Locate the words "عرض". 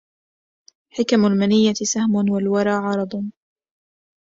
2.71-3.23